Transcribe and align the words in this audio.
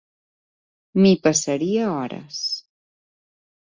M'hi 1.03 1.13
passaria 1.29 1.87
hores. 2.01 2.43